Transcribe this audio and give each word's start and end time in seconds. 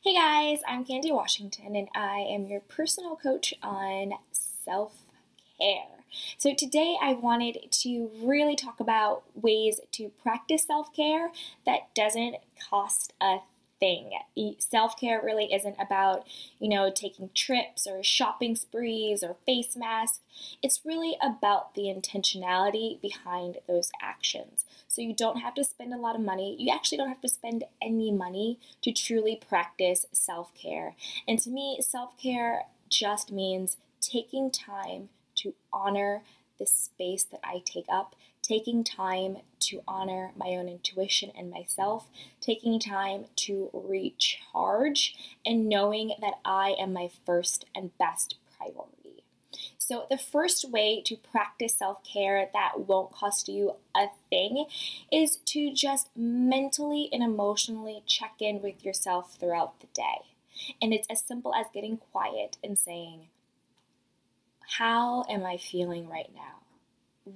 Hey 0.00 0.14
guys, 0.14 0.60
I'm 0.64 0.84
Candy 0.84 1.10
Washington 1.10 1.74
and 1.74 1.88
I 1.92 2.18
am 2.20 2.46
your 2.46 2.60
personal 2.60 3.16
coach 3.16 3.52
on 3.64 4.12
self 4.30 4.92
care. 5.60 6.04
So, 6.38 6.54
today 6.54 6.96
I 7.02 7.14
wanted 7.14 7.72
to 7.72 8.08
really 8.22 8.54
talk 8.54 8.78
about 8.78 9.24
ways 9.34 9.80
to 9.90 10.12
practice 10.22 10.62
self 10.62 10.94
care 10.94 11.32
that 11.66 11.92
doesn't 11.96 12.36
cost 12.70 13.12
a 13.20 13.38
thing. 13.80 14.10
Self 14.58 14.98
care 14.98 15.20
really 15.22 15.52
isn't 15.52 15.76
about, 15.80 16.26
you 16.58 16.68
know, 16.68 16.90
taking 16.90 17.30
trips 17.34 17.86
or 17.86 18.02
shopping 18.02 18.56
sprees 18.56 19.22
or 19.22 19.36
face 19.46 19.76
masks. 19.76 20.20
It's 20.62 20.84
really 20.84 21.16
about 21.22 21.74
the 21.74 21.82
intentionality 21.82 23.00
behind 23.00 23.58
those 23.66 23.90
actions. 24.02 24.64
So 24.86 25.02
you 25.02 25.14
don't 25.14 25.40
have 25.40 25.54
to 25.54 25.64
spend 25.64 25.92
a 25.92 25.98
lot 25.98 26.16
of 26.16 26.22
money. 26.22 26.56
You 26.58 26.72
actually 26.72 26.98
don't 26.98 27.08
have 27.08 27.20
to 27.22 27.28
spend 27.28 27.64
any 27.82 28.10
money 28.10 28.58
to 28.82 28.92
truly 28.92 29.36
practice 29.36 30.06
self 30.12 30.54
care. 30.54 30.94
And 31.26 31.38
to 31.40 31.50
me, 31.50 31.78
self 31.80 32.18
care 32.20 32.64
just 32.88 33.30
means 33.32 33.76
taking 34.00 34.50
time 34.50 35.08
to 35.36 35.54
honor 35.72 36.22
the 36.58 36.66
space 36.66 37.24
that 37.24 37.40
I 37.44 37.62
take 37.64 37.86
up, 37.88 38.14
taking 38.48 38.82
time 38.82 39.38
to 39.60 39.82
honor 39.86 40.32
my 40.36 40.48
own 40.48 40.68
intuition 40.68 41.30
and 41.36 41.50
myself, 41.50 42.08
taking 42.40 42.80
time 42.80 43.26
to 43.36 43.68
recharge, 43.72 45.14
and 45.44 45.68
knowing 45.68 46.12
that 46.20 46.34
I 46.44 46.74
am 46.78 46.92
my 46.92 47.10
first 47.26 47.66
and 47.74 47.96
best 47.98 48.36
priority. 48.56 49.24
So, 49.76 50.06
the 50.10 50.18
first 50.18 50.70
way 50.70 51.02
to 51.06 51.16
practice 51.16 51.76
self 51.76 52.02
care 52.04 52.48
that 52.52 52.80
won't 52.86 53.12
cost 53.12 53.48
you 53.48 53.76
a 53.94 54.06
thing 54.30 54.66
is 55.10 55.36
to 55.46 55.72
just 55.72 56.08
mentally 56.16 57.08
and 57.12 57.22
emotionally 57.22 58.02
check 58.06 58.34
in 58.40 58.62
with 58.62 58.84
yourself 58.84 59.36
throughout 59.38 59.80
the 59.80 59.88
day. 59.94 60.26
And 60.82 60.92
it's 60.92 61.08
as 61.10 61.22
simple 61.22 61.54
as 61.54 61.66
getting 61.72 61.98
quiet 61.98 62.58
and 62.62 62.78
saying, 62.78 63.28
How 64.76 65.24
am 65.28 65.44
I 65.44 65.56
feeling 65.56 66.08
right 66.08 66.30
now? 66.34 66.67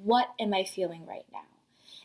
What 0.02 0.28
am 0.40 0.54
I 0.54 0.64
feeling 0.64 1.06
right 1.06 1.26
now? 1.32 1.40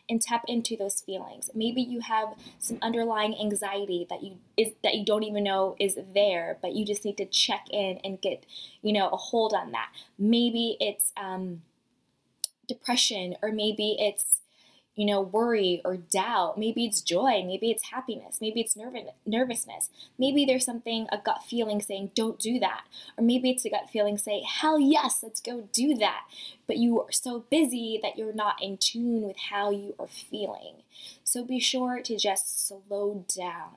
and 0.08 0.22
tap 0.22 0.44
into 0.48 0.76
those 0.76 1.02
feelings. 1.02 1.50
Maybe 1.54 1.82
you 1.82 2.00
have 2.00 2.28
some 2.58 2.78
underlying 2.80 3.36
anxiety 3.38 4.06
that 4.08 4.22
you 4.22 4.38
is 4.56 4.72
that 4.82 4.94
you 4.94 5.04
don't 5.04 5.22
even 5.22 5.44
know 5.44 5.76
is 5.78 5.98
there, 6.14 6.58
but 6.62 6.74
you 6.74 6.84
just 6.84 7.04
need 7.04 7.18
to 7.18 7.26
check 7.26 7.66
in 7.70 7.98
and 8.02 8.20
get 8.20 8.44
you 8.82 8.92
know 8.92 9.08
a 9.08 9.16
hold 9.16 9.52
on 9.52 9.72
that. 9.72 9.90
Maybe 10.18 10.76
it's 10.80 11.12
um, 11.16 11.62
depression, 12.66 13.36
or 13.42 13.52
maybe 13.52 13.96
it's 13.98 14.40
you 14.98 15.06
know, 15.06 15.20
worry 15.20 15.80
or 15.84 15.96
doubt. 15.96 16.58
Maybe 16.58 16.84
it's 16.84 17.00
joy. 17.00 17.44
Maybe 17.46 17.70
it's 17.70 17.90
happiness. 17.90 18.38
Maybe 18.40 18.60
it's 18.60 18.74
nerv- 18.74 19.12
nervousness. 19.24 19.90
Maybe 20.18 20.44
there's 20.44 20.64
something, 20.64 21.06
a 21.12 21.18
gut 21.18 21.44
feeling 21.48 21.80
saying, 21.80 22.10
don't 22.16 22.40
do 22.40 22.58
that. 22.58 22.82
Or 23.16 23.22
maybe 23.22 23.48
it's 23.48 23.64
a 23.64 23.70
gut 23.70 23.90
feeling 23.92 24.18
saying, 24.18 24.42
hell 24.44 24.80
yes, 24.80 25.20
let's 25.22 25.40
go 25.40 25.68
do 25.72 25.94
that. 25.98 26.24
But 26.66 26.78
you 26.78 27.00
are 27.00 27.12
so 27.12 27.44
busy 27.48 28.00
that 28.02 28.18
you're 28.18 28.32
not 28.32 28.60
in 28.60 28.76
tune 28.76 29.22
with 29.22 29.36
how 29.50 29.70
you 29.70 29.94
are 30.00 30.08
feeling. 30.08 30.82
So 31.22 31.44
be 31.44 31.60
sure 31.60 32.00
to 32.02 32.16
just 32.16 32.66
slow 32.66 33.24
down. 33.36 33.76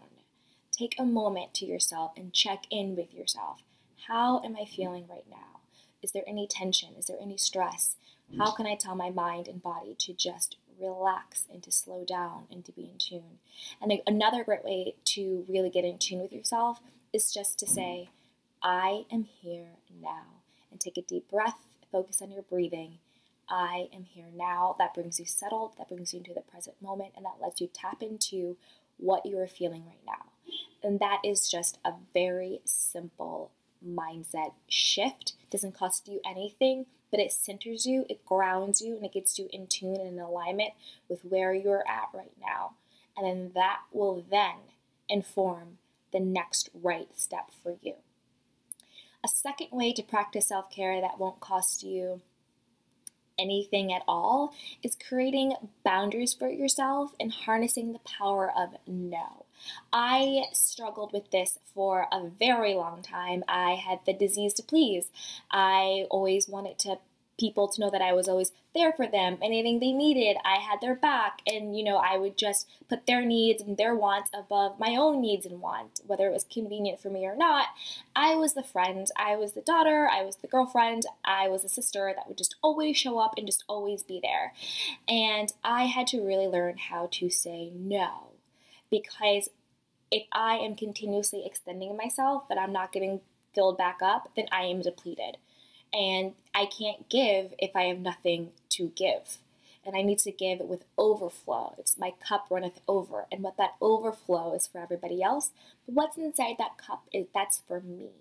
Take 0.72 0.95
a 0.97 1.06
moment 1.06 1.53
to 1.56 1.67
yourself 1.67 2.13
and 2.17 2.33
check 2.33 2.63
in 2.72 2.95
with 2.95 3.13
yourself. 3.13 3.59
How 4.08 4.41
am 4.44 4.56
I 4.59 4.66
feeling 4.66 5.06
right 5.08 5.30
now? 5.30 5.59
Is 6.02 6.13
there 6.13 6.23
any 6.25 6.47
tension? 6.47 6.95
Is 6.97 7.06
there 7.06 7.19
any 7.22 7.38
stress? 7.38 7.95
How 8.38 8.52
can 8.52 8.66
I 8.66 8.75
tell 8.75 8.95
my 8.95 9.09
mind 9.09 9.47
and 9.47 9.61
body 9.61 9.95
to 10.00 10.13
just 10.13 10.56
relax 10.82 11.46
and 11.52 11.62
to 11.64 11.72
slow 11.72 12.04
down 12.06 12.46
and 12.52 12.66
to 12.66 12.72
be 12.72 12.84
in 12.84 12.98
tune. 12.98 13.40
And 13.82 13.94
another 14.08 14.44
great 14.44 14.64
way 14.64 14.96
to 15.06 15.46
really 15.48 15.70
get 15.70 15.86
in 15.86 15.98
tune 15.98 16.20
with 16.20 16.34
yourself 16.34 16.80
is 17.14 17.34
just 17.34 17.60
to 17.60 17.68
say, 17.68 18.10
I 18.62 19.06
am 19.12 19.24
here 19.24 19.78
now. 20.02 20.42
And 20.72 20.80
take 20.80 20.98
a 20.98 21.02
deep 21.02 21.30
breath, 21.30 21.58
focus 21.92 22.22
on 22.22 22.32
your 22.32 22.44
breathing. 22.44 23.00
I 23.50 23.90
am 23.94 24.06
here 24.06 24.30
now. 24.34 24.75
That 24.80 24.94
brings 24.94 25.20
you 25.20 25.25
settled, 25.25 25.74
that 25.78 25.90
brings 25.90 26.14
you 26.14 26.20
into 26.20 26.34
the 26.34 26.41
present 26.41 26.81
moment, 26.81 27.12
and 27.18 27.25
that 27.25 27.41
lets 27.41 27.59
you 27.59 27.70
tap 27.74 28.02
into 28.02 28.56
what 28.97 29.25
you 29.25 29.38
are 29.40 29.47
feeling 29.47 29.84
right 29.86 30.06
now. 30.06 30.31
And 30.81 31.00
that 31.00 31.20
is 31.24 31.50
just 31.50 31.78
a 31.84 31.94
very 32.14 32.62
simple 32.64 33.52
mindset 33.86 34.53
shift. 34.70 35.34
It 35.44 35.52
doesn't 35.52 35.75
cost 35.75 36.08
you 36.08 36.22
anything 36.25 36.86
but 37.11 37.19
it 37.19 37.31
centers 37.31 37.85
you, 37.85 38.05
it 38.09 38.25
grounds 38.25 38.81
you, 38.81 38.95
and 38.95 39.05
it 39.05 39.13
gets 39.13 39.38
you 39.38 39.49
in 39.51 39.67
tune 39.67 39.95
and 39.95 40.07
in 40.13 40.19
alignment 40.19 40.72
with 41.07 41.23
where 41.23 41.53
you're 41.53 41.88
at 41.88 42.09
right 42.13 42.33
now. 42.39 42.72
And 43.16 43.25
then 43.25 43.51
that 43.53 43.81
will 43.91 44.25
then 44.29 44.55
inform 45.09 45.77
the 46.13 46.19
next 46.19 46.69
right 46.73 47.09
step 47.17 47.51
for 47.61 47.75
you. 47.81 47.95
A 49.23 49.27
second 49.27 49.67
way 49.72 49.94
to 49.94 50.01
practice 50.01 50.47
self 50.47 50.72
care 50.72 50.99
that 50.99 51.19
won't 51.19 51.39
cost 51.39 51.83
you 51.83 52.22
anything 53.38 53.91
at 53.91 54.03
all 54.07 54.53
is 54.83 54.95
creating 54.95 55.53
boundaries 55.83 56.33
for 56.33 56.49
yourself 56.49 57.13
and 57.19 57.31
harnessing 57.31 57.93
the 57.93 57.99
power 57.99 58.51
of 58.55 58.75
no. 58.88 59.45
I 59.91 60.45
struggled 60.53 61.13
with 61.13 61.31
this 61.31 61.59
for 61.73 62.07
a 62.11 62.27
very 62.27 62.73
long 62.73 63.01
time. 63.01 63.44
I 63.47 63.72
had 63.75 63.99
the 64.05 64.13
disease 64.13 64.53
to 64.55 64.63
please. 64.63 65.09
I 65.51 66.05
always 66.09 66.47
wanted 66.47 66.79
to 66.79 66.99
people 67.41 67.67
to 67.67 67.81
know 67.81 67.89
that 67.89 68.03
I 68.03 68.13
was 68.13 68.27
always 68.27 68.51
there 68.75 68.94
for 68.94 69.07
them. 69.07 69.38
Anything 69.41 69.79
they 69.79 69.91
needed, 69.91 70.38
I 70.45 70.57
had 70.57 70.79
their 70.79 70.95
back. 70.95 71.41
And, 71.47 71.75
you 71.75 71.83
know, 71.83 71.97
I 71.97 72.17
would 72.17 72.38
just 72.38 72.69
put 72.88 73.07
their 73.07 73.25
needs 73.25 73.61
and 73.61 73.75
their 73.77 73.95
wants 73.95 74.29
above 74.33 74.79
my 74.79 74.95
own 74.95 75.22
needs 75.22 75.45
and 75.45 75.59
wants, 75.59 76.01
whether 76.05 76.28
it 76.28 76.33
was 76.33 76.45
convenient 76.45 77.01
for 77.01 77.09
me 77.09 77.25
or 77.25 77.35
not. 77.35 77.67
I 78.16 78.35
was 78.35 78.53
the 78.53 78.63
friend, 78.63 79.07
I 79.17 79.35
was 79.35 79.53
the 79.53 79.61
daughter, 79.61 80.07
I 80.09 80.23
was 80.23 80.38
the 80.38 80.47
girlfriend, 80.47 81.05
I 81.25 81.49
was 81.49 81.63
a 81.63 81.69
sister 81.69 82.13
that 82.16 82.28
would 82.28 82.38
just 82.38 82.55
always 82.61 82.95
show 82.95 83.17
up 83.17 83.33
and 83.38 83.47
just 83.47 83.63
always 83.67 84.03
be 84.03 84.19
there. 84.22 84.53
And 85.07 85.51
I 85.63 85.85
had 85.85 86.07
to 86.07 86.25
really 86.25 86.47
learn 86.47 86.78
how 86.78 87.09
to 87.13 87.29
say 87.29 87.72
no 87.73 88.31
because 88.91 89.50
if 90.12 90.24
I 90.31 90.56
am 90.56 90.75
continuously 90.75 91.44
extending 91.46 91.97
myself, 91.97 92.44
but 92.47 92.57
I'm 92.57 92.74
not 92.74 92.91
getting 92.91 93.22
filled 93.56 93.78
back 93.78 94.00
up, 94.02 94.29
then 94.35 94.46
I 94.52 94.63
am 94.63 94.81
depleted 94.81 95.38
and 95.94 96.34
I 96.53 96.66
can't 96.66 97.09
give 97.09 97.53
if 97.57 97.75
I 97.75 97.84
have 97.84 98.00
nothing 98.00 98.52
to 98.72 98.91
give. 98.96 99.38
And 99.84 99.96
I 99.96 100.03
need 100.03 100.19
to 100.19 100.31
give 100.31 100.59
with 100.59 100.85
overflow. 100.96 101.74
It's 101.79 101.97
my 101.97 102.13
cup 102.25 102.46
runneth 102.52 102.81
over. 102.88 103.25
And 103.31 103.41
what 103.41 103.57
that 103.57 103.75
overflow 103.81 104.53
is 104.53 104.68
for 104.68 104.79
everybody 104.79 105.23
else. 105.23 105.52
But 105.85 105.96
what's 105.96 106.18
inside 106.18 106.58
that 106.59 106.78
cup 106.78 107.03
is 107.12 107.25
that's 107.34 107.63
for 107.68 107.81
me. 107.81 108.12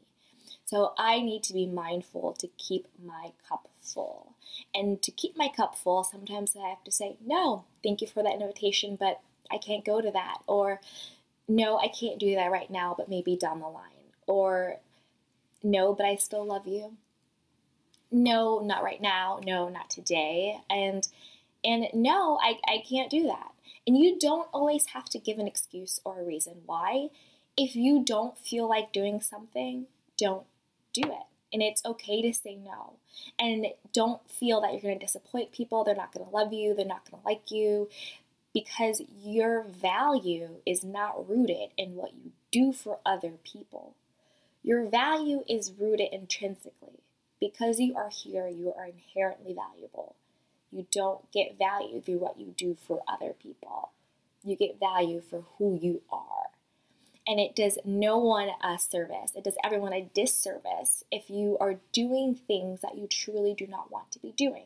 So 0.64 0.94
I 0.96 1.20
need 1.20 1.42
to 1.44 1.52
be 1.52 1.66
mindful 1.66 2.32
to 2.38 2.48
keep 2.56 2.86
my 3.04 3.32
cup 3.46 3.68
full. 3.82 4.36
And 4.74 5.02
to 5.02 5.10
keep 5.10 5.36
my 5.36 5.48
cup 5.54 5.76
full, 5.76 6.02
sometimes 6.02 6.56
I 6.56 6.68
have 6.68 6.82
to 6.84 6.92
say, 6.92 7.16
no, 7.24 7.64
thank 7.84 8.00
you 8.00 8.06
for 8.06 8.22
that 8.22 8.40
invitation, 8.40 8.96
but 8.98 9.20
I 9.52 9.58
can't 9.58 9.84
go 9.84 10.00
to 10.00 10.10
that. 10.10 10.38
Or 10.46 10.80
no, 11.48 11.78
I 11.78 11.88
can't 11.88 12.18
do 12.18 12.34
that 12.34 12.50
right 12.50 12.70
now, 12.70 12.94
but 12.96 13.08
maybe 13.08 13.36
down 13.36 13.60
the 13.60 13.66
line. 13.66 13.84
Or 14.26 14.76
no, 15.62 15.94
but 15.94 16.06
I 16.06 16.16
still 16.16 16.44
love 16.44 16.66
you 16.66 16.96
no, 18.10 18.60
not 18.60 18.82
right 18.82 19.00
now, 19.00 19.40
no, 19.44 19.68
not 19.68 19.90
today, 19.90 20.58
and 20.68 21.06
and 21.62 21.88
no, 21.92 22.38
I, 22.42 22.58
I 22.66 22.82
can't 22.88 23.10
do 23.10 23.24
that. 23.24 23.52
And 23.86 23.96
you 23.96 24.18
don't 24.18 24.48
always 24.52 24.86
have 24.86 25.04
to 25.10 25.18
give 25.18 25.38
an 25.38 25.46
excuse 25.46 26.00
or 26.04 26.20
a 26.20 26.24
reason 26.24 26.62
why. 26.64 27.08
If 27.56 27.76
you 27.76 28.02
don't 28.02 28.38
feel 28.38 28.68
like 28.68 28.92
doing 28.92 29.20
something, 29.20 29.86
don't 30.16 30.46
do 30.94 31.02
it. 31.02 31.26
And 31.52 31.62
it's 31.62 31.84
okay 31.84 32.22
to 32.22 32.32
say 32.32 32.56
no. 32.56 32.94
And 33.38 33.66
don't 33.92 34.22
feel 34.30 34.62
that 34.62 34.72
you're 34.72 34.80
going 34.80 34.98
to 34.98 35.04
disappoint 35.04 35.52
people. 35.52 35.84
They're 35.84 35.94
not 35.94 36.14
going 36.14 36.24
to 36.24 36.34
love 36.34 36.52
you. 36.52 36.74
They're 36.74 36.86
not 36.86 37.10
going 37.10 37.20
to 37.20 37.28
like 37.28 37.50
you 37.50 37.90
because 38.52 39.02
your 39.22 39.62
value 39.62 40.56
is 40.66 40.82
not 40.84 41.28
rooted 41.28 41.70
in 41.76 41.94
what 41.94 42.14
you 42.14 42.32
do 42.50 42.72
for 42.72 42.98
other 43.06 43.34
people. 43.44 43.94
Your 44.62 44.86
value 44.86 45.44
is 45.48 45.72
rooted 45.78 46.08
intrinsically. 46.12 47.00
Because 47.40 47.80
you 47.80 47.96
are 47.96 48.10
here, 48.10 48.46
you 48.48 48.72
are 48.76 48.86
inherently 48.86 49.54
valuable. 49.54 50.14
You 50.70 50.86
don't 50.92 51.30
get 51.32 51.58
value 51.58 52.00
through 52.00 52.18
what 52.18 52.38
you 52.38 52.54
do 52.56 52.76
for 52.86 53.02
other 53.08 53.32
people. 53.32 53.92
You 54.44 54.56
get 54.56 54.78
value 54.78 55.22
for 55.22 55.44
who 55.56 55.78
you 55.80 56.02
are. 56.12 56.50
And 57.26 57.40
it 57.40 57.56
does 57.56 57.78
no 57.84 58.18
one 58.18 58.50
a 58.62 58.78
service, 58.78 59.32
it 59.36 59.44
does 59.44 59.56
everyone 59.62 59.92
a 59.92 60.10
disservice 60.14 61.04
if 61.12 61.30
you 61.30 61.56
are 61.60 61.76
doing 61.92 62.34
things 62.34 62.80
that 62.80 62.96
you 62.96 63.06
truly 63.06 63.54
do 63.54 63.66
not 63.66 63.90
want 63.90 64.10
to 64.12 64.18
be 64.18 64.32
doing. 64.32 64.64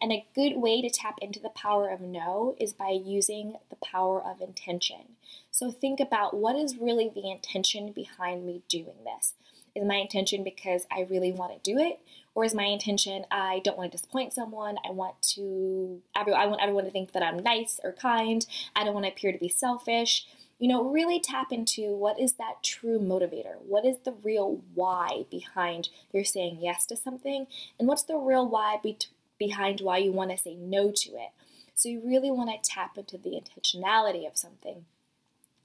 And 0.00 0.12
a 0.12 0.26
good 0.34 0.56
way 0.56 0.80
to 0.82 0.90
tap 0.90 1.16
into 1.20 1.40
the 1.40 1.48
power 1.50 1.88
of 1.88 2.00
no 2.00 2.54
is 2.58 2.72
by 2.72 2.90
using 2.90 3.56
the 3.70 3.76
power 3.76 4.22
of 4.22 4.40
intention. 4.40 5.16
So 5.50 5.70
think 5.70 6.00
about 6.00 6.34
what 6.34 6.56
is 6.56 6.76
really 6.78 7.10
the 7.12 7.30
intention 7.30 7.92
behind 7.92 8.46
me 8.46 8.62
doing 8.68 9.04
this. 9.04 9.34
Is 9.74 9.84
my 9.84 9.96
intention 9.96 10.42
because 10.42 10.86
I 10.90 11.06
really 11.08 11.30
want 11.30 11.52
to 11.52 11.70
do 11.72 11.78
it? 11.78 12.00
Or 12.34 12.44
is 12.44 12.54
my 12.54 12.64
intention 12.64 13.24
I 13.30 13.60
don't 13.64 13.76
want 13.76 13.90
to 13.90 13.98
disappoint 13.98 14.32
someone? 14.32 14.76
I 14.86 14.92
want 14.92 15.20
to 15.34 16.00
I 16.14 16.22
want 16.46 16.62
everyone 16.62 16.84
to 16.84 16.90
think 16.90 17.12
that 17.12 17.22
I'm 17.22 17.38
nice 17.40 17.80
or 17.82 17.92
kind. 17.92 18.46
I 18.76 18.84
don't 18.84 18.94
want 18.94 19.06
to 19.06 19.12
appear 19.12 19.32
to 19.32 19.38
be 19.38 19.48
selfish. 19.48 20.26
you 20.58 20.66
know, 20.68 20.82
really 20.82 21.20
tap 21.20 21.52
into 21.52 21.94
what 21.94 22.18
is 22.18 22.34
that 22.34 22.62
true 22.64 22.98
motivator? 22.98 23.56
What 23.66 23.84
is 23.84 23.98
the 24.04 24.12
real 24.12 24.60
why 24.74 25.24
behind 25.30 25.88
you're 26.12 26.24
saying 26.24 26.58
yes 26.60 26.84
to 26.86 26.96
something? 26.96 27.46
And 27.78 27.86
what's 27.86 28.02
the 28.02 28.16
real 28.16 28.48
why 28.48 28.78
be- 28.82 28.98
behind 29.38 29.80
why 29.80 29.98
you 29.98 30.12
want 30.12 30.30
to 30.30 30.38
say 30.38 30.54
no 30.54 30.90
to 30.90 31.10
it? 31.10 31.30
So 31.74 31.88
you 31.88 32.02
really 32.04 32.30
want 32.30 32.50
to 32.50 32.70
tap 32.70 32.98
into 32.98 33.18
the 33.18 33.40
intentionality 33.40 34.26
of 34.26 34.36
something. 34.36 34.84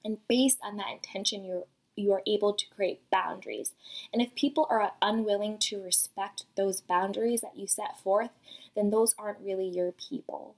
And 0.04 0.18
based 0.28 0.58
on 0.62 0.76
that 0.76 0.92
intention, 0.92 1.44
you're 1.44 1.64
you 1.96 2.12
are 2.12 2.22
able 2.26 2.52
to 2.52 2.66
create 2.74 3.08
boundaries. 3.10 3.72
And 4.12 4.20
if 4.20 4.34
people 4.34 4.66
are 4.70 4.92
unwilling 5.00 5.58
to 5.58 5.82
respect 5.82 6.44
those 6.56 6.80
boundaries 6.80 7.40
that 7.42 7.56
you 7.56 7.66
set 7.66 8.00
forth, 8.02 8.30
then 8.74 8.90
those 8.90 9.14
aren't 9.18 9.40
really 9.40 9.66
your 9.66 9.92
people. 9.92 10.54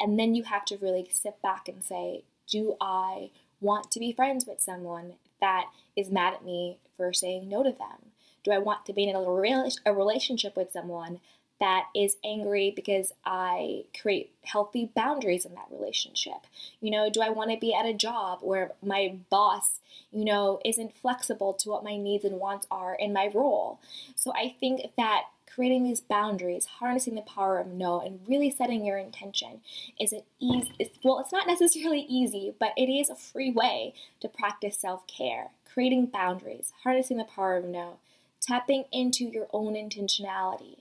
And 0.00 0.18
then 0.18 0.34
you 0.34 0.44
have 0.44 0.64
to 0.66 0.78
really 0.78 1.08
sit 1.10 1.40
back 1.42 1.68
and 1.68 1.84
say, 1.84 2.24
do 2.48 2.76
I 2.80 3.30
want 3.60 3.90
to 3.92 4.00
be 4.00 4.12
friends 4.12 4.46
with 4.46 4.60
someone 4.60 5.14
that 5.40 5.66
is 5.96 6.10
mad 6.10 6.34
at 6.34 6.44
me 6.44 6.78
for 6.96 7.12
saying 7.12 7.48
no 7.48 7.62
to 7.62 7.70
them? 7.70 8.10
Do 8.42 8.52
I 8.52 8.58
want 8.58 8.86
to 8.86 8.92
be 8.92 9.08
in 9.08 9.14
a 9.14 9.92
relationship 9.92 10.56
with 10.56 10.72
someone 10.72 11.20
that 11.60 11.86
is 11.94 12.16
angry 12.24 12.72
because 12.74 13.12
I 13.24 13.84
create 14.00 14.32
healthy 14.44 14.90
boundaries 14.94 15.44
in 15.44 15.54
that 15.54 15.68
relationship? 15.70 16.46
You 16.80 16.90
know, 16.90 17.10
do 17.10 17.20
I 17.20 17.30
want 17.30 17.50
to 17.50 17.58
be 17.58 17.74
at 17.74 17.86
a 17.86 17.94
job 17.94 18.40
where 18.42 18.72
my 18.82 19.16
boss, 19.30 19.80
you 20.10 20.24
know, 20.24 20.60
isn't 20.64 20.96
flexible 20.96 21.52
to 21.54 21.68
what 21.68 21.84
my 21.84 21.96
needs 21.96 22.24
and 22.24 22.40
wants 22.40 22.66
are 22.70 22.94
in 22.94 23.12
my 23.12 23.30
role? 23.32 23.80
So 24.16 24.32
I 24.34 24.54
think 24.58 24.92
that 24.96 25.24
creating 25.54 25.84
these 25.84 26.00
boundaries, 26.00 26.64
harnessing 26.64 27.14
the 27.14 27.22
power 27.22 27.58
of 27.58 27.66
no, 27.66 28.00
and 28.00 28.20
really 28.28 28.50
setting 28.50 28.84
your 28.84 28.98
intention 28.98 29.60
is 30.00 30.12
an 30.12 30.22
easy. 30.38 30.72
It's, 30.78 30.98
well, 31.02 31.18
it's 31.18 31.32
not 31.32 31.46
necessarily 31.46 32.06
easy, 32.08 32.54
but 32.58 32.72
it 32.76 32.90
is 32.90 33.10
a 33.10 33.16
free 33.16 33.50
way 33.50 33.94
to 34.20 34.28
practice 34.28 34.78
self 34.78 35.06
care. 35.06 35.48
Creating 35.72 36.06
boundaries, 36.06 36.72
harnessing 36.82 37.16
the 37.16 37.24
power 37.24 37.56
of 37.56 37.64
no, 37.64 37.98
tapping 38.40 38.84
into 38.92 39.24
your 39.24 39.46
own 39.52 39.74
intentionality. 39.74 40.78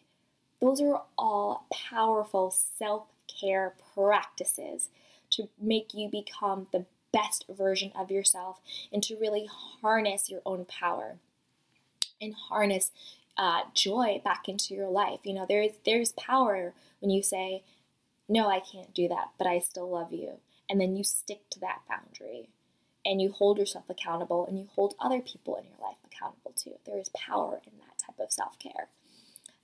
Those 0.61 0.81
are 0.81 1.03
all 1.17 1.65
powerful 1.71 2.51
self 2.51 3.03
care 3.27 3.75
practices 3.95 4.89
to 5.31 5.47
make 5.59 5.93
you 5.93 6.09
become 6.09 6.67
the 6.71 6.85
best 7.11 7.45
version 7.49 7.91
of 7.95 8.11
yourself 8.11 8.59
and 8.91 9.01
to 9.03 9.15
really 9.15 9.47
harness 9.81 10.29
your 10.29 10.41
own 10.45 10.65
power 10.65 11.15
and 12.21 12.33
harness 12.33 12.91
uh, 13.37 13.61
joy 13.73 14.21
back 14.23 14.49
into 14.49 14.73
your 14.73 14.89
life. 14.89 15.19
You 15.23 15.33
know, 15.33 15.45
there's 15.47 15.71
there's 15.85 16.11
power 16.13 16.73
when 16.99 17.09
you 17.09 17.23
say, 17.23 17.63
"No, 18.27 18.49
I 18.49 18.59
can't 18.59 18.93
do 18.93 19.07
that, 19.07 19.29
but 19.37 19.47
I 19.47 19.59
still 19.59 19.89
love 19.89 20.11
you," 20.11 20.39
and 20.69 20.79
then 20.79 20.95
you 20.95 21.03
stick 21.03 21.49
to 21.51 21.59
that 21.61 21.81
boundary, 21.87 22.49
and 23.05 23.21
you 23.21 23.31
hold 23.31 23.57
yourself 23.57 23.89
accountable, 23.89 24.45
and 24.45 24.59
you 24.59 24.67
hold 24.75 24.95
other 24.99 25.21
people 25.21 25.55
in 25.55 25.65
your 25.65 25.79
life 25.81 25.97
accountable 26.05 26.51
too. 26.51 26.75
There 26.85 26.99
is 26.99 27.09
power 27.09 27.61
in 27.65 27.77
that 27.79 27.97
type 27.97 28.19
of 28.19 28.31
self 28.31 28.59
care. 28.59 28.89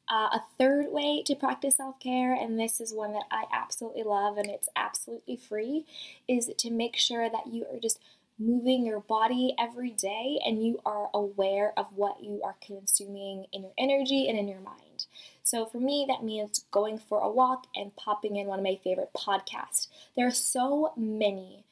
Uh, 0.08 0.30
a 0.34 0.44
third 0.60 0.92
way 0.92 1.24
to 1.26 1.36
practice 1.36 1.78
self 1.78 2.00
care, 2.00 2.34
and 2.34 2.60
this 2.60 2.80
is 2.80 2.94
one 2.94 3.14
that 3.14 3.26
I 3.32 3.46
absolutely 3.52 4.04
love 4.04 4.38
and 4.38 4.50
it's 4.50 4.70
absolutely 4.76 5.36
free, 5.36 5.86
is 6.28 6.52
to 6.58 6.70
make 6.70 6.96
sure 6.96 7.30
that 7.30 7.48
you 7.52 7.66
are 7.72 7.80
just 7.80 8.00
moving 8.38 8.86
your 8.86 9.00
body 9.00 9.56
every 9.58 9.92
day 9.92 10.40
and 10.46 10.64
you 10.66 10.80
are 10.86 11.10
aware 11.14 11.74
of 11.78 11.88
what 11.96 12.22
you 12.22 12.42
are 12.44 12.56
consuming 12.62 13.46
in 13.54 13.64
your 13.64 13.72
energy 13.78 14.28
and 14.28 14.38
in 14.38 14.48
your 14.48 14.60
mind. 14.60 15.06
So 15.44 15.66
for 15.66 15.80
me, 15.80 16.06
that 16.08 16.24
means 16.24 16.66
going 16.72 16.98
for 16.98 17.20
a 17.20 17.32
walk 17.32 17.68
and 17.76 17.96
popping 17.96 18.36
in 18.36 18.48
one 18.48 18.60
of 18.60 18.64
my 18.64 18.80
favorite 18.84 19.12
podcasts. 19.16 19.88
There 20.16 20.28
are 20.28 20.32
so 20.32 20.92
many 20.98 21.64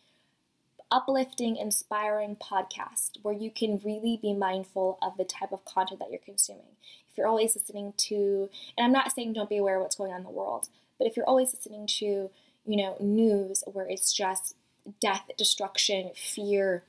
uplifting, 0.94 1.58
inspiring 1.58 2.38
podcast 2.38 3.18
where 3.24 3.34
you 3.34 3.50
can 3.50 3.82
really 3.84 4.20
be 4.22 4.34
mindful 4.34 5.00
of 5.02 5.18
the 5.18 5.26
type 5.26 5.52
of 5.52 5.66
content 5.66 6.00
that 6.00 6.12
you're 6.12 6.20
consuming. 6.20 6.78
If 7.12 7.18
you're 7.18 7.28
always 7.28 7.56
listening 7.56 7.94
to, 7.98 8.50
and 8.78 8.86
I'm 8.86 8.92
not 8.92 9.12
saying 9.12 9.34
don't 9.34 9.50
be 9.50 9.58
aware 9.58 9.78
of 9.78 9.82
what's 9.82 9.96
going 9.96 10.12
on 10.12 10.20
in 10.20 10.24
the 10.24 10.30
world, 10.30 10.70
but 11.00 11.08
if 11.08 11.18
you're 11.18 11.28
always 11.28 11.54
listening 11.54 11.88
to, 11.88 12.30
you 12.66 12.78
know, 12.78 12.96
news 13.00 13.64
where 13.66 13.88
it's 13.88 14.14
just 14.14 14.56
death, 15.02 15.32
destruction, 15.36 16.12
fear, 16.16 16.84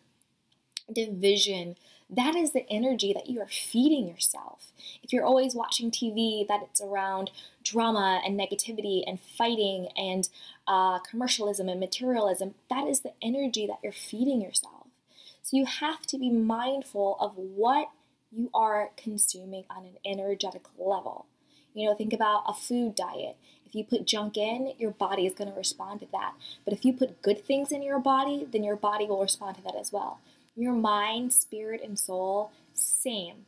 division. 0.92 1.76
That 2.10 2.34
is 2.34 2.52
the 2.52 2.69
energy 2.70 3.12
that 3.12 3.28
you 3.28 3.40
are 3.40 3.48
feeding 3.48 4.06
yourself. 4.06 4.72
If 5.02 5.12
you're 5.12 5.25
always 5.25 5.54
watching 5.54 5.90
TV 5.90 6.46
that 6.46 6.60
it's 6.62 6.81
around 6.81 7.31
drama 7.62 8.20
and 8.25 8.38
negativity 8.38 9.02
and 9.06 9.19
fighting 9.19 9.88
and 9.96 10.28
uh, 10.69 10.98
commercialism 10.98 11.69
and 11.69 11.81
materialism, 11.81 12.54
that 12.69 12.86
is 12.86 13.00
the 13.00 13.14
energy 13.22 13.66
that 13.66 13.78
you're 13.82 13.92
feeding 13.92 14.40
yourself. 14.40 14.86
So 15.42 15.56
you 15.56 15.66
have 15.66 16.02
to 16.06 16.19
be 16.19 16.31
mindful 16.31 17.16
of 17.20 17.37
what 17.37 17.90
you 18.30 18.50
are 18.54 18.90
consuming 18.96 19.64
on 19.70 19.84
an 19.84 19.96
energetic 20.04 20.66
level. 20.78 21.26
You 21.75 21.88
know, 21.88 21.94
think 21.94 22.12
about 22.12 22.44
a 22.46 22.54
food 22.54 22.94
diet. 22.94 23.37
If 23.66 23.75
you 23.75 23.84
put 23.84 24.06
junk 24.06 24.37
in, 24.37 24.72
your 24.78 24.92
body 24.92 25.26
is 25.26 25.34
going 25.34 25.50
to 25.50 25.56
respond 25.56 26.00
to 26.00 26.06
that. 26.12 26.34
But 26.64 26.72
if 26.72 26.84
you 26.84 26.92
put 26.92 27.22
good 27.22 27.44
things 27.44 27.72
in 27.72 27.82
your 27.82 27.98
body, 27.98 28.46
then 28.50 28.62
your 28.62 28.76
body 28.76 29.06
will 29.06 29.20
respond 29.20 29.56
to 29.56 29.62
that 29.64 29.75
as 29.75 29.92
well. 29.92 30.20
Your 30.56 30.72
mind, 30.72 31.32
spirit, 31.32 31.80
and 31.82 31.98
soul, 31.98 32.52
same. 32.72 33.46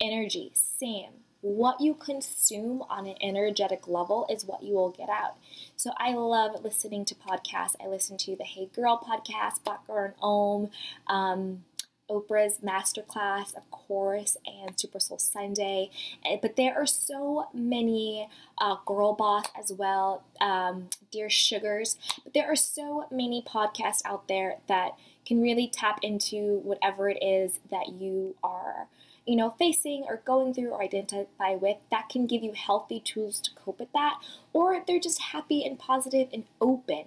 Energy, 0.00 0.50
same. 0.54 1.10
What 1.40 1.80
you 1.80 1.94
consume 1.94 2.82
on 2.90 3.06
an 3.06 3.14
energetic 3.20 3.86
level 3.86 4.26
is 4.28 4.44
what 4.44 4.62
you 4.62 4.74
will 4.74 4.90
get 4.90 5.08
out. 5.08 5.36
So 5.76 5.92
I 5.96 6.14
love 6.14 6.64
listening 6.64 7.04
to 7.06 7.14
podcasts. 7.14 7.76
I 7.80 7.86
listen 7.86 8.16
to 8.18 8.34
the 8.34 8.42
Hey 8.42 8.68
Girl 8.74 8.98
podcast, 8.98 9.62
Black 9.62 9.86
Girl 9.86 10.04
and 10.06 10.14
Om. 10.20 10.70
Um, 11.06 11.64
Oprah's 12.10 12.58
masterclass, 12.58 13.56
of 13.56 13.70
course, 13.70 14.36
and 14.46 14.78
Super 14.78 15.00
Soul 15.00 15.18
Sunday. 15.18 15.90
Eh, 16.24 16.38
but 16.40 16.56
there 16.56 16.74
are 16.74 16.86
so 16.86 17.48
many 17.52 18.28
uh, 18.58 18.76
Girl 18.86 19.14
Boss 19.14 19.46
as 19.58 19.72
well, 19.72 20.24
um, 20.40 20.88
Dear 21.10 21.30
Sugars. 21.30 21.96
But 22.24 22.34
there 22.34 22.50
are 22.50 22.56
so 22.56 23.06
many 23.10 23.42
podcasts 23.42 24.02
out 24.04 24.28
there 24.28 24.56
that 24.68 24.92
can 25.26 25.42
really 25.42 25.68
tap 25.68 25.98
into 26.02 26.60
whatever 26.60 27.08
it 27.10 27.22
is 27.22 27.60
that 27.70 27.88
you 27.88 28.34
are 28.42 28.88
you 29.28 29.36
know, 29.36 29.54
facing 29.58 30.04
or 30.08 30.22
going 30.24 30.54
through 30.54 30.70
or 30.70 30.82
identify 30.82 31.54
with 31.54 31.76
that 31.90 32.08
can 32.08 32.26
give 32.26 32.42
you 32.42 32.52
healthy 32.54 32.98
tools 32.98 33.38
to 33.40 33.50
cope 33.54 33.78
with 33.78 33.92
that, 33.92 34.18
or 34.54 34.82
they're 34.86 34.98
just 34.98 35.20
happy 35.20 35.62
and 35.62 35.78
positive 35.78 36.28
and 36.32 36.44
open, 36.62 37.04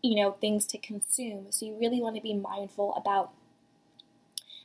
you 0.00 0.14
know, 0.14 0.30
things 0.30 0.64
to 0.64 0.78
consume. 0.78 1.46
So 1.50 1.66
you 1.66 1.76
really 1.76 2.00
want 2.00 2.14
to 2.14 2.22
be 2.22 2.34
mindful 2.34 2.94
about 2.94 3.32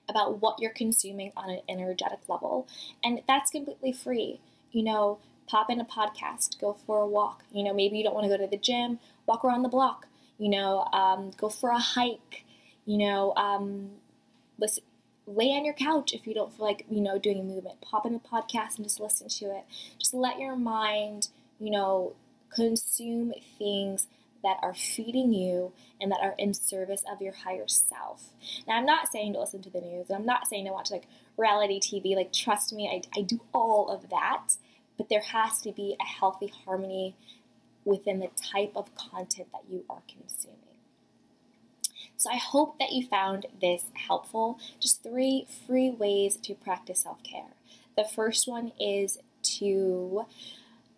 about 0.09 0.41
what 0.41 0.59
you're 0.59 0.71
consuming 0.71 1.31
on 1.37 1.49
an 1.49 1.61
energetic 1.69 2.19
level. 2.27 2.67
And 3.03 3.21
that's 3.27 3.51
completely 3.51 3.93
free. 3.93 4.39
You 4.71 4.83
know, 4.83 5.19
pop 5.47 5.69
in 5.69 5.79
a 5.79 5.85
podcast, 5.85 6.59
go 6.59 6.75
for 6.85 7.01
a 7.01 7.07
walk. 7.07 7.43
You 7.51 7.63
know, 7.63 7.73
maybe 7.73 7.97
you 7.97 8.03
don't 8.03 8.13
want 8.13 8.25
to 8.25 8.29
go 8.29 8.43
to 8.43 8.49
the 8.49 8.57
gym, 8.57 8.99
walk 9.25 9.45
around 9.45 9.63
the 9.63 9.69
block. 9.69 10.07
You 10.37 10.49
know, 10.49 10.85
um, 10.93 11.31
go 11.37 11.49
for 11.49 11.69
a 11.69 11.79
hike. 11.79 12.43
You 12.85 12.97
know, 12.97 13.33
um, 13.35 13.91
listen, 14.57 14.83
lay 15.27 15.51
on 15.51 15.65
your 15.65 15.73
couch 15.73 16.13
if 16.13 16.25
you 16.25 16.33
don't 16.33 16.55
feel 16.55 16.65
like, 16.65 16.85
you 16.89 17.01
know, 17.01 17.19
doing 17.19 17.47
movement. 17.47 17.81
Pop 17.81 18.05
in 18.05 18.13
the 18.13 18.19
podcast 18.19 18.77
and 18.77 18.85
just 18.85 18.99
listen 18.99 19.27
to 19.27 19.45
it. 19.57 19.63
Just 19.99 20.13
let 20.13 20.39
your 20.39 20.55
mind, 20.55 21.29
you 21.59 21.71
know, 21.71 22.13
consume 22.49 23.33
things 23.57 24.07
that 24.43 24.57
are 24.61 24.73
feeding 24.73 25.33
you 25.33 25.73
and 25.99 26.11
that 26.11 26.19
are 26.21 26.35
in 26.37 26.53
service 26.53 27.03
of 27.11 27.21
your 27.21 27.33
higher 27.33 27.67
self. 27.67 28.29
Now, 28.67 28.75
I'm 28.75 28.85
not 28.85 29.11
saying 29.11 29.33
to 29.33 29.39
listen 29.39 29.61
to 29.63 29.69
the 29.69 29.81
news, 29.81 30.09
and 30.09 30.17
I'm 30.17 30.25
not 30.25 30.47
saying 30.47 30.65
to 30.65 30.71
watch 30.71 30.91
like 30.91 31.07
reality 31.37 31.79
TV. 31.79 32.15
Like, 32.15 32.33
trust 32.33 32.73
me, 32.73 32.87
I, 32.89 33.19
I 33.19 33.23
do 33.23 33.41
all 33.53 33.89
of 33.89 34.09
that, 34.09 34.55
but 34.97 35.09
there 35.09 35.21
has 35.21 35.61
to 35.61 35.71
be 35.71 35.95
a 35.99 36.05
healthy 36.05 36.51
harmony 36.65 37.15
within 37.85 38.19
the 38.19 38.29
type 38.35 38.71
of 38.75 38.93
content 38.95 39.47
that 39.51 39.63
you 39.69 39.83
are 39.89 40.01
consuming. 40.07 40.57
So, 42.17 42.29
I 42.31 42.37
hope 42.37 42.79
that 42.79 42.91
you 42.91 43.05
found 43.05 43.45
this 43.61 43.83
helpful. 44.07 44.59
Just 44.79 45.03
three 45.03 45.47
free 45.67 45.89
ways 45.89 46.37
to 46.37 46.53
practice 46.55 47.03
self 47.03 47.23
care. 47.23 47.55
The 47.97 48.05
first 48.05 48.47
one 48.47 48.71
is 48.79 49.19
to 49.41 50.25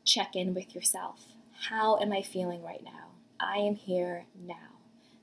check 0.03 0.35
in 0.35 0.53
with 0.53 0.75
yourself. 0.75 1.19
How 1.69 1.97
am 1.99 2.11
I 2.11 2.21
feeling 2.21 2.63
right 2.63 2.83
now? 2.83 3.10
I 3.41 3.57
am 3.57 3.75
here 3.75 4.25
now. 4.39 4.77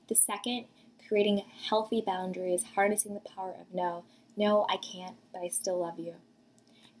The 0.09 0.15
second, 0.15 0.65
creating 1.07 1.43
healthy 1.69 2.01
boundaries, 2.05 2.63
harnessing 2.75 3.13
the 3.13 3.21
power 3.21 3.55
of 3.59 3.73
no. 3.73 4.03
No, 4.35 4.65
I 4.69 4.77
can't, 4.77 5.15
but 5.31 5.41
I 5.41 5.47
still 5.47 5.79
love 5.79 5.99
you. 5.99 6.15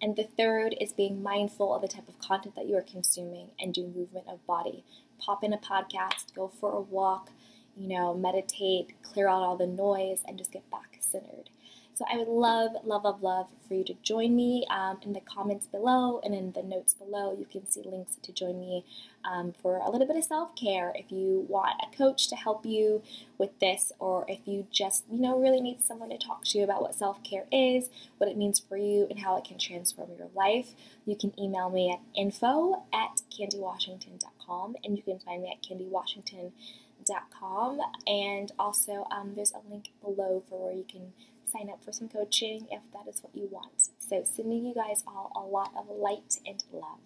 And 0.01 0.15
the 0.15 0.23
third 0.37 0.75
is 0.79 0.93
being 0.93 1.21
mindful 1.21 1.75
of 1.75 1.81
the 1.81 1.89
type 1.89 2.07
of 2.07 2.19
content 2.19 2.55
that 2.55 2.67
you 2.67 2.77
are 2.77 2.81
consuming 2.81 3.49
and 3.59 3.73
do 3.73 3.85
movement 3.85 4.27
of 4.29 4.45
body. 4.47 4.85
Pop 5.19 5.43
in 5.43 5.51
a 5.51 5.57
podcast, 5.57 6.33
go 6.33 6.47
for 6.47 6.71
a 6.71 6.79
walk, 6.79 7.31
you 7.75 7.89
know, 7.89 8.13
meditate, 8.13 8.93
clear 9.03 9.27
out 9.27 9.43
all 9.43 9.57
the 9.57 9.67
noise, 9.67 10.21
and 10.25 10.37
just 10.37 10.53
get 10.53 10.69
back 10.71 10.97
centered. 11.01 11.49
So 11.99 12.05
I 12.09 12.15
would 12.15 12.29
love, 12.29 12.71
love, 12.85 13.03
love, 13.03 13.21
love 13.21 13.47
for 13.67 13.73
you 13.73 13.83
to 13.83 13.93
join 14.03 14.33
me 14.33 14.65
um, 14.71 14.99
in 15.01 15.11
the 15.11 15.19
comments 15.19 15.65
below 15.65 16.21
and 16.23 16.33
in 16.33 16.53
the 16.53 16.63
notes 16.63 16.93
below. 16.93 17.35
You 17.37 17.45
can 17.45 17.69
see 17.69 17.81
links 17.83 18.15
to 18.23 18.31
join 18.31 18.57
me 18.57 18.85
um, 19.29 19.53
for 19.61 19.79
a 19.79 19.91
little 19.91 20.07
bit 20.07 20.15
of 20.15 20.23
self 20.23 20.55
care 20.55 20.93
if 20.95 21.11
you 21.11 21.45
want 21.49 21.75
a 21.83 21.87
coach 21.93 22.29
to 22.29 22.37
help 22.37 22.65
you 22.65 23.01
with 23.37 23.59
this, 23.59 23.91
or 23.99 24.23
if 24.29 24.39
you 24.45 24.65
just, 24.71 25.03
you 25.11 25.19
know, 25.19 25.37
really 25.37 25.59
need 25.59 25.83
someone 25.83 26.07
to 26.11 26.17
talk 26.17 26.45
to 26.45 26.57
you 26.57 26.63
about 26.63 26.81
what 26.81 26.95
self 26.95 27.21
care 27.21 27.47
is, 27.51 27.89
what 28.17 28.29
it 28.29 28.37
means 28.37 28.59
for 28.59 28.77
you, 28.77 29.05
and 29.09 29.19
how 29.19 29.35
it 29.35 29.43
can 29.43 29.57
transform 29.57 30.11
your 30.17 30.29
life. 30.33 30.75
You 31.05 31.17
can 31.17 31.37
email 31.37 31.69
me 31.69 31.91
at 31.91 31.99
info 32.17 32.83
at 32.93 33.23
candywashington.com 33.29 34.77
and 34.85 34.95
you 34.95 35.03
can 35.03 35.19
find 35.19 35.43
me 35.43 35.51
at 35.51 35.61
candywashington.com. 35.61 37.81
And 38.07 38.53
also, 38.57 39.05
um, 39.11 39.33
there's 39.35 39.51
a 39.51 39.59
link 39.69 39.91
below 40.01 40.43
for 40.47 40.63
where 40.63 40.73
you 40.73 40.85
can 40.89 41.11
sign 41.51 41.69
up 41.69 41.83
for 41.83 41.91
some 41.91 42.09
coaching 42.09 42.67
if 42.71 42.81
that 42.93 43.07
is 43.07 43.21
what 43.21 43.35
you 43.35 43.47
want. 43.51 43.89
So, 43.97 44.23
sending 44.23 44.65
you 44.65 44.73
guys 44.73 45.03
all 45.07 45.31
a 45.35 45.45
lot 45.45 45.71
of 45.77 45.87
light 45.89 46.39
and 46.45 46.63
love. 46.71 46.99